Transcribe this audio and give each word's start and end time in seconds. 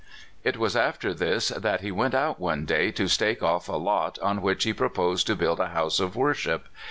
It 0.43 0.57
was 0.57 0.75
after 0.75 1.13
this 1.13 1.49
that 1.49 1.81
he 1.81 1.91
went 1.91 2.15
out 2.15 2.39
one 2.39 2.65
day 2.65 2.89
to 2.89 3.07
stake 3.07 3.43
off 3.43 3.69
a 3.69 3.73
lot 3.75 4.17
on 4.17 4.41
which 4.41 4.63
he 4.63 4.73
proposed 4.73 5.27
to 5.27 5.35
build 5.35 5.59
a 5.59 5.67
house 5.77 5.99
of 5.99 6.15
worship. 6.15 6.65